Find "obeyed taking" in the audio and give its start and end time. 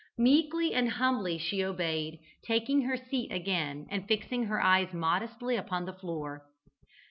1.63-2.81